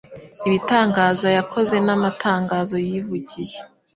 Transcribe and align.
ibitangaza 0.47 1.27
yakoze 1.37 1.75
n’amatangazo 1.85 2.75
yivugiye 2.87 3.55